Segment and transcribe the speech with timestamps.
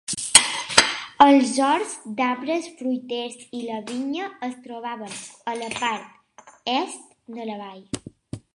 [1.25, 1.91] Els horts
[2.21, 5.15] d'arbres fruiters i la vinya es trobaven
[5.53, 6.45] a la part
[6.79, 7.07] est
[7.39, 7.85] de la vall.